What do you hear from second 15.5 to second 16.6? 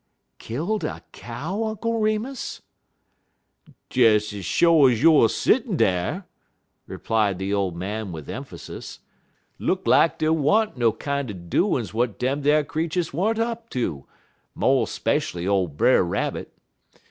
Brer Rabbit.